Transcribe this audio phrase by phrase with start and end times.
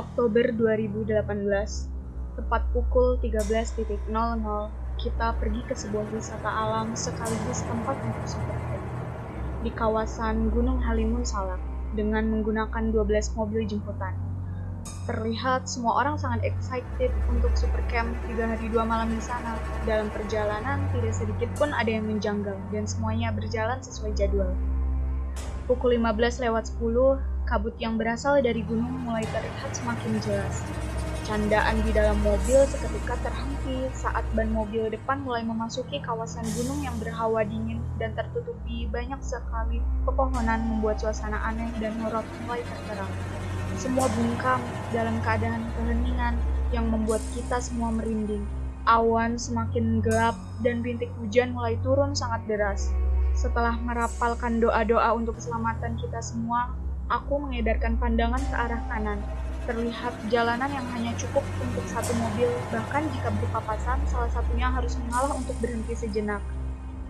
[0.00, 1.28] Oktober 2018,
[2.32, 4.00] tepat pukul 13.00,
[4.96, 8.84] kita pergi ke sebuah wisata alam sekaligus tempat untuk supercamp
[9.60, 11.60] di kawasan Gunung Halimun Salak
[11.92, 14.16] dengan menggunakan 12 mobil jemputan.
[15.04, 19.60] Terlihat semua orang sangat excited untuk supercamp 3 hari 2 malam di sana.
[19.84, 24.56] Dalam perjalanan, tidak sedikit pun ada yang menjanggal dan semuanya berjalan sesuai jadwal.
[25.68, 30.62] Pukul 15 lewat 10, kabut yang berasal dari gunung mulai terlihat semakin jelas.
[31.26, 36.94] Candaan di dalam mobil seketika terhenti saat ban mobil depan mulai memasuki kawasan gunung yang
[37.02, 43.10] berhawa dingin dan tertutupi banyak sekali pepohonan membuat suasana aneh dan horor mulai terterang.
[43.74, 44.62] Semua bungkam
[44.94, 46.34] dalam keadaan keheningan
[46.70, 48.46] yang membuat kita semua merinding.
[48.86, 52.94] Awan semakin gelap dan rintik hujan mulai turun sangat deras.
[53.34, 56.74] Setelah merapalkan doa-doa untuk keselamatan kita semua,
[57.10, 59.18] Aku mengedarkan pandangan ke arah kanan.
[59.66, 65.34] Terlihat jalanan yang hanya cukup untuk satu mobil, bahkan jika berpapasan, salah satunya harus mengalah
[65.34, 66.38] untuk berhenti sejenak.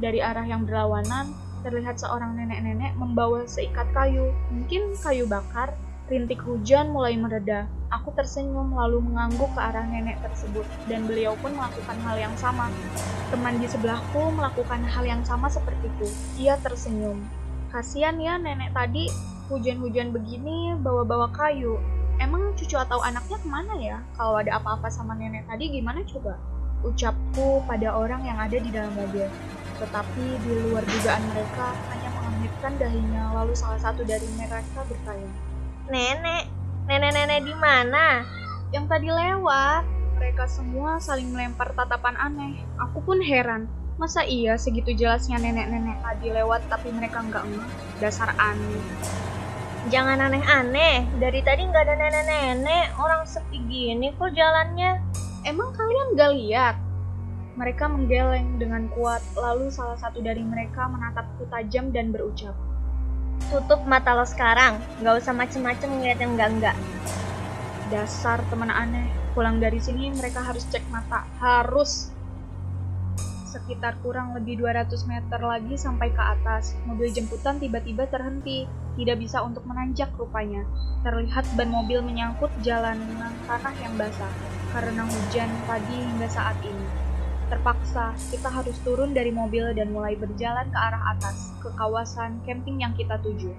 [0.00, 5.76] Dari arah yang berlawanan, terlihat seorang nenek-nenek membawa seikat kayu, mungkin kayu bakar.
[6.08, 7.68] Rintik hujan mulai mereda.
[7.92, 12.72] Aku tersenyum lalu mengangguk ke arah nenek tersebut, dan beliau pun melakukan hal yang sama.
[13.28, 16.08] Teman di sebelahku melakukan hal yang sama sepertiku.
[16.40, 17.20] Ia tersenyum.
[17.70, 19.06] Kasian ya nenek tadi,
[19.50, 21.76] hujan-hujan begini bawa-bawa kayu.
[22.22, 23.98] Emang cucu atau anaknya ke mana ya?
[24.14, 26.38] Kalau ada apa-apa sama nenek tadi gimana coba?
[26.86, 29.26] Ucapku pada orang yang ada di dalam mobil.
[29.82, 35.30] Tetapi di luar dugaan mereka hanya mengamitkan dahinya lalu salah satu dari mereka bertanya.
[35.90, 36.44] Nenek,
[36.86, 38.22] nenek-nenek di mana?
[38.70, 39.82] Yang tadi lewat.
[40.20, 42.62] Mereka semua saling melempar tatapan aneh.
[42.78, 43.66] Aku pun heran.
[43.96, 47.66] Masa iya segitu jelasnya nenek-nenek tadi lewat tapi mereka nggak ngeh?
[48.00, 48.84] Dasar aneh.
[49.88, 55.00] Jangan aneh-aneh, dari tadi nggak ada nenek-nenek, orang sepi gini kok jalannya.
[55.48, 56.76] Emang kalian gak lihat?
[57.56, 62.52] Mereka menggeleng dengan kuat, lalu salah satu dari mereka menatapku tajam dan berucap.
[63.48, 66.76] Tutup mata lo sekarang, nggak usah macem-macem ngeliat yang enggak-enggak.
[67.88, 72.12] Dasar teman aneh, pulang dari sini mereka harus cek mata, harus.
[73.50, 78.62] Sekitar kurang lebih 200 meter lagi sampai ke atas, mobil jemputan tiba-tiba terhenti.
[78.94, 80.62] Tidak bisa untuk menanjak rupanya.
[81.02, 84.30] Terlihat ban mobil menyangkut jalanan tanah yang basah
[84.70, 86.86] karena hujan pagi hingga saat ini.
[87.50, 92.78] Terpaksa, kita harus turun dari mobil dan mulai berjalan ke arah atas, ke kawasan camping
[92.78, 93.50] yang kita tuju.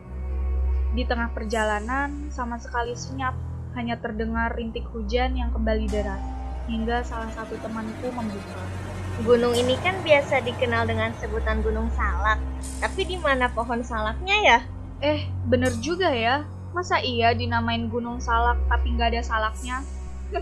[0.96, 3.36] Di tengah perjalanan, sama sekali senyap,
[3.76, 6.24] hanya terdengar rintik hujan yang kembali deras,
[6.72, 8.91] hingga salah satu temanku membuka.
[9.20, 12.40] Gunung ini kan biasa dikenal dengan sebutan Gunung Salak.
[12.80, 14.60] Tapi di mana pohon salaknya ya?
[15.04, 16.48] Eh, bener juga ya.
[16.72, 19.84] Masa iya dinamain Gunung Salak tapi nggak ada salaknya?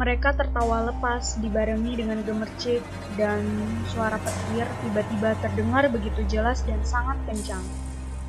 [0.00, 2.84] Mereka tertawa lepas dibarengi dengan gemercik
[3.18, 3.42] dan
[3.90, 7.64] suara petir tiba-tiba terdengar begitu jelas dan sangat kencang.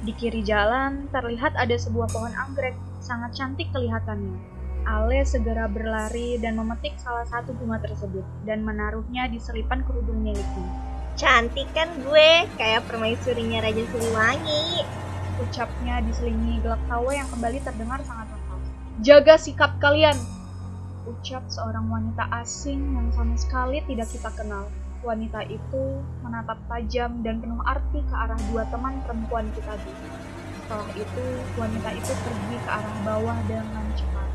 [0.01, 4.60] Di kiri jalan terlihat ada sebuah pohon anggrek, sangat cantik kelihatannya.
[4.85, 10.69] Ale segera berlari dan memetik salah satu bunga tersebut dan menaruhnya di selipan kerudung miliknya.
[11.19, 14.81] Cantik kan gue, kayak permaisurinya Raja Siliwangi.
[15.37, 18.63] Ucapnya diselingi gelak tawa yang kembali terdengar sangat lepas.
[19.05, 20.17] Jaga sikap kalian!
[21.05, 24.69] Ucap seorang wanita asing yang sama sekali tidak kita kenal.
[25.01, 29.93] Wanita itu menatap tajam dan penuh arti ke arah dua teman perempuan kita tadi.
[30.61, 31.25] Setelah itu,
[31.59, 34.30] wanita itu pergi ke arah bawah dengan cepat.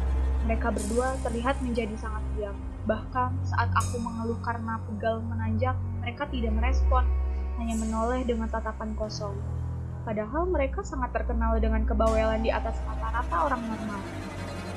[0.46, 2.54] Mereka berdua terlihat menjadi sangat diam.
[2.86, 7.02] Bahkan saat aku mengeluh karena pegal menanjak, mereka tidak merespon,
[7.58, 9.34] hanya menoleh dengan tatapan kosong.
[10.06, 14.00] Padahal mereka sangat terkenal dengan kebawelan di atas rata-rata orang normal.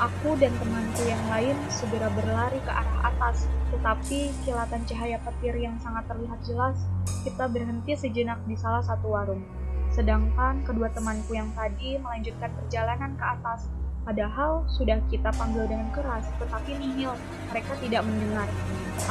[0.02, 5.78] Aku dan temanku yang lain segera berlari ke arah atas, tetapi kilatan cahaya petir yang
[5.86, 6.82] sangat terlihat jelas,
[7.22, 9.46] kita berhenti sejenak di salah satu warung.
[9.94, 13.70] Sedangkan kedua temanku yang tadi melanjutkan perjalanan ke atas
[14.08, 17.14] Padahal sudah kita panggil dengan keras, tetapi nihil.
[17.52, 18.48] Mereka tidak mendengar.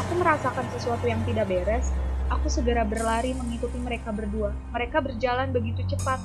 [0.00, 1.93] Aku merasakan sesuatu yang tidak beres.
[2.29, 4.52] Aku segera berlari mengikuti mereka berdua.
[4.73, 6.20] Mereka berjalan begitu cepat.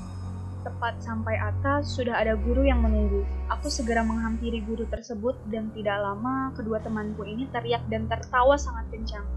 [0.63, 3.27] Tepat sampai atas, sudah ada guru yang menunggu.
[3.51, 8.88] Aku segera menghampiri guru tersebut dan tidak lama kedua temanku ini teriak dan tertawa sangat
[8.92, 9.27] kencang.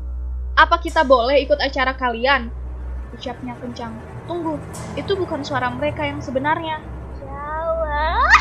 [0.55, 2.51] Apa kita boleh ikut acara kalian?
[3.11, 3.95] Ucapnya kencang.
[4.31, 4.59] Tunggu,
[4.95, 6.79] itu bukan suara mereka yang sebenarnya.
[7.19, 8.36] Jawa.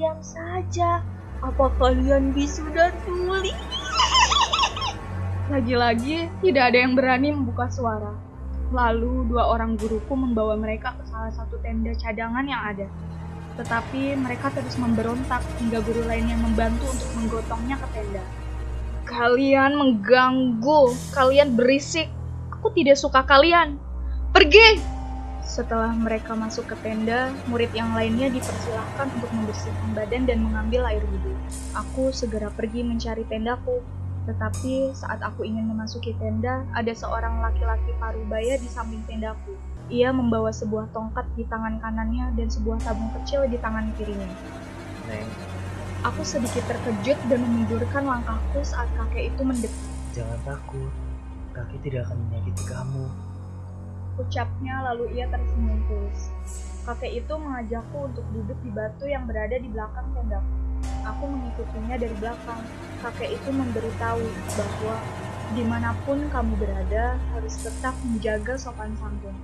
[0.00, 1.04] Diam saja?
[1.44, 3.52] Apa kalian sudah tuli?
[5.52, 8.16] Lagi-lagi tidak ada yang berani membuka suara.
[8.72, 12.88] Lalu dua orang guruku membawa mereka ke salah satu tenda cadangan yang ada.
[13.60, 18.24] Tetapi mereka terus memberontak hingga guru lainnya membantu untuk menggotongnya ke tenda.
[19.04, 22.08] Kalian mengganggu, kalian berisik.
[22.56, 23.76] Aku tidak suka kalian.
[24.32, 24.99] Pergi!
[25.50, 31.02] Setelah mereka masuk ke tenda, murid yang lainnya dipersilahkan untuk membersihkan badan dan mengambil air
[31.02, 31.34] wudhu.
[31.74, 33.82] Aku segera pergi mencari tendaku,
[34.30, 39.58] tetapi saat aku ingin memasuki tenda, ada seorang laki-laki parubaya di samping tendaku.
[39.90, 44.30] Ia membawa sebuah tongkat di tangan kanannya dan sebuah tabung kecil di tangan kirinya.
[45.10, 45.26] Neng,
[46.06, 49.82] Aku sedikit terkejut dan memundurkan langkahku saat kakek itu mendekat.
[50.14, 50.94] jangan takut.
[51.50, 53.04] Kaki tidak akan menyakiti kamu.
[54.18, 56.32] Ucapnya lalu ia tersenyum tulus.
[56.88, 60.54] Kakek itu mengajakku untuk duduk di batu yang berada di belakang tendaku.
[61.04, 62.60] Aku mengikutinya dari belakang.
[63.04, 64.24] Kakek itu memberitahu
[64.56, 64.96] bahwa
[65.50, 69.34] di mana pun kamu berada harus tetap menjaga sopan santun.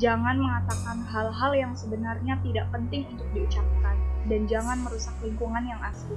[0.00, 3.96] Jangan mengatakan hal-hal yang sebenarnya tidak penting untuk diucapkan
[4.26, 6.16] dan jangan merusak lingkungan yang asli.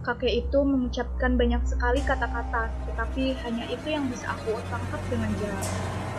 [0.00, 5.68] Kakek itu mengucapkan banyak sekali kata-kata, tetapi hanya itu yang bisa aku tangkap dengan jelas.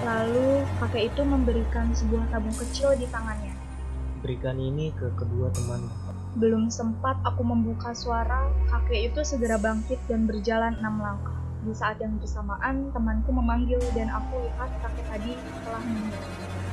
[0.01, 3.53] Lalu kakek itu memberikan sebuah tabung kecil di tangannya.
[4.25, 5.93] Berikan ini ke kedua temanmu.
[6.41, 11.37] Belum sempat aku membuka suara, kakek itu segera bangkit dan berjalan enam langkah.
[11.61, 16.25] Di saat yang bersamaan, temanku memanggil dan aku lihat kakek tadi telah meninggal.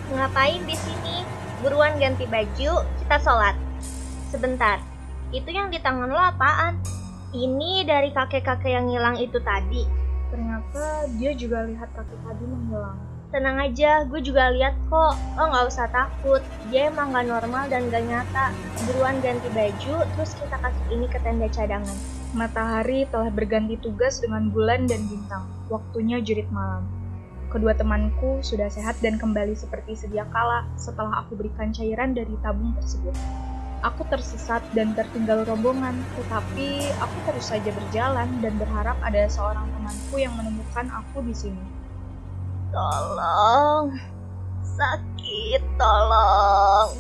[0.09, 1.17] Ngapain di sini?
[1.61, 3.57] Buruan ganti baju, kita sholat.
[4.33, 4.81] Sebentar,
[5.37, 6.81] itu yang di tangan lo apaan?
[7.37, 9.85] Ini dari kakek-kakek yang hilang itu tadi.
[10.33, 13.18] Ternyata dia juga lihat kakek tadi menghilang.
[13.29, 15.13] Tenang aja, gue juga lihat kok.
[15.37, 16.41] Lo nggak usah takut.
[16.73, 18.57] Dia emang gak normal dan gak nyata.
[18.89, 21.93] Buruan ganti baju, terus kita kasih ini ke tenda cadangan.
[22.33, 25.45] Matahari telah berganti tugas dengan bulan dan bintang.
[25.69, 26.89] Waktunya jurit malam.
[27.53, 32.73] Kedua temanku sudah sehat dan kembali seperti sedia kala setelah aku berikan cairan dari tabung
[32.81, 33.13] tersebut.
[33.85, 40.17] Aku tersesat dan tertinggal rombongan, tetapi aku terus saja berjalan dan berharap ada seorang temanku
[40.17, 41.78] yang menemukan aku di sini.
[42.69, 43.97] Tolong.
[44.61, 46.91] Sakit, tolong.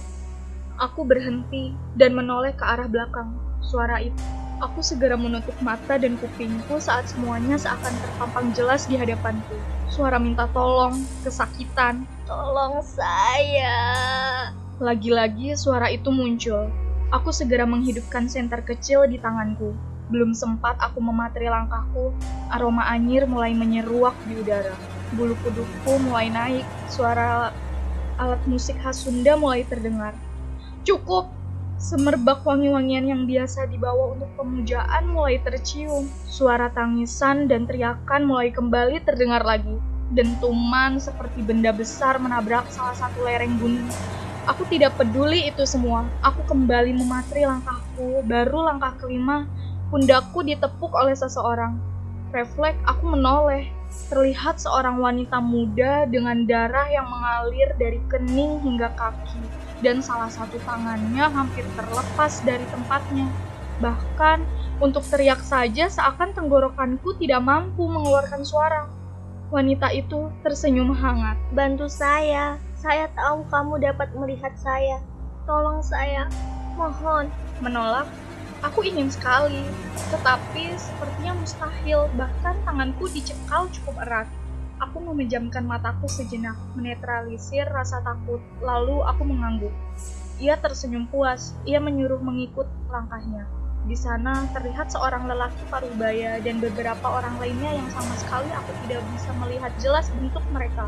[0.80, 3.36] Aku berhenti dan menoleh ke arah belakang.
[3.60, 4.16] Suara itu.
[4.58, 9.54] Aku segera menutup mata dan kupingku saat semuanya seakan terpampang jelas di hadapanku.
[9.86, 12.02] Suara minta tolong, kesakitan.
[12.26, 13.78] Tolong saya.
[14.82, 16.74] Lagi-lagi suara itu muncul.
[17.14, 19.78] Aku segera menghidupkan senter kecil di tanganku.
[20.10, 22.16] Belum sempat aku mematri langkahku,
[22.50, 24.97] aroma anyir mulai menyeruak di udara.
[25.16, 27.52] Bulu kudukku mulai naik, suara
[28.20, 30.12] alat musik khas Sunda mulai terdengar.
[30.84, 31.32] Cukup!
[31.78, 36.10] Semerbak wangi-wangian yang biasa dibawa untuk pemujaan mulai tercium.
[36.26, 39.78] Suara tangisan dan teriakan mulai kembali terdengar lagi.
[40.10, 43.86] Dentuman seperti benda besar menabrak salah satu lereng gunung.
[44.50, 46.02] Aku tidak peduli itu semua.
[46.18, 48.26] Aku kembali mematri langkahku.
[48.26, 49.46] Baru langkah kelima,
[49.94, 51.78] pundakku ditepuk oleh seseorang.
[52.34, 53.77] Refleks aku menoleh.
[54.08, 59.40] Terlihat seorang wanita muda dengan darah yang mengalir dari kening hingga kaki
[59.84, 63.28] dan salah satu tangannya hampir terlepas dari tempatnya.
[63.78, 64.38] Bahkan
[64.82, 68.90] untuk teriak saja seakan tenggorokanku tidak mampu mengeluarkan suara.
[69.48, 71.38] Wanita itu tersenyum hangat.
[71.56, 72.60] Bantu saya.
[72.78, 75.00] Saya tahu kamu dapat melihat saya.
[75.48, 76.28] Tolong saya.
[76.76, 77.32] Mohon.
[77.58, 78.06] Menolak,
[78.62, 79.62] aku ingin sekali,
[80.10, 82.10] tetapi sepertinya mustahil.
[82.14, 84.28] Bahkan tanganku dicekal cukup erat.
[84.78, 89.74] Aku memejamkan mataku sejenak, menetralisir rasa takut, lalu aku mengangguk.
[90.38, 93.42] Ia tersenyum puas, ia menyuruh mengikut langkahnya.
[93.90, 99.02] Di sana terlihat seorang lelaki parubaya dan beberapa orang lainnya yang sama sekali aku tidak
[99.16, 100.86] bisa melihat jelas bentuk mereka.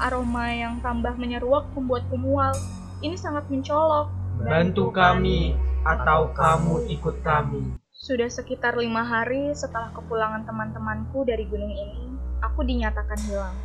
[0.00, 2.56] Aroma yang tambah menyeruak membuatku mual.
[3.04, 4.08] Ini sangat mencolok.
[4.40, 5.52] Bantu kami,
[5.84, 7.76] atau kamu ikut kami.
[8.00, 13.56] Sudah sekitar lima hari setelah kepulangan teman-temanku dari gunung ini, aku dinyatakan hilang.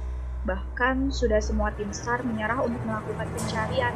[0.46, 3.96] Bahkan sudah semua tim SAR menyerah untuk melakukan pencarian.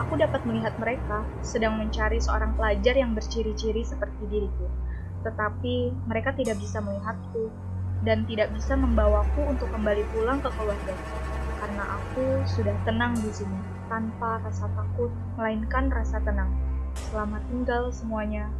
[0.00, 4.66] Aku dapat melihat mereka sedang mencari seorang pelajar yang berciri-ciri seperti diriku.
[5.22, 7.52] Tetapi mereka tidak bisa melihatku
[8.02, 10.94] dan tidak bisa membawaku untuk kembali pulang ke keluarga.
[11.62, 16.50] Karena aku sudah tenang di sini, tanpa rasa takut, melainkan rasa tenang.
[16.96, 18.52] Selamat tinggal semuanya.